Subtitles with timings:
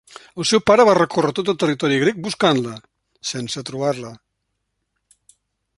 [0.43, 2.73] El seu pare va recórrer tot el territori grec buscant-la,
[3.33, 4.13] sense trobar-la.